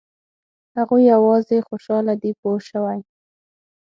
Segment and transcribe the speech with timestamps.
[0.77, 2.99] هغوی یوازې خوشاله دي پوه شوې!.